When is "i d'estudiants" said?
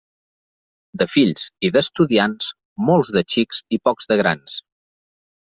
1.69-2.47